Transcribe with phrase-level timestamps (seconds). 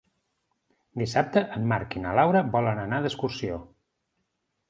[1.01, 3.59] Dissabte en Marc i na Laura volen anar d'excursió.